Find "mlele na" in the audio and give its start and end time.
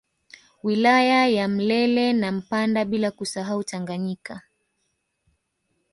1.47-2.31